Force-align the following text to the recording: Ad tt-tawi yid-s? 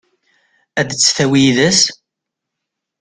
Ad 0.79 0.87
tt-tawi 0.91 1.39
yid-s? 1.43 1.81